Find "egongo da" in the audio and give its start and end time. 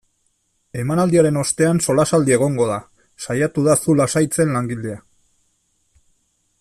2.39-2.79